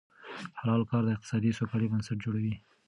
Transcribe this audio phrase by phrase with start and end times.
[0.59, 2.55] حلال کار د اقتصادي سوکالۍ بنسټ جوړوي.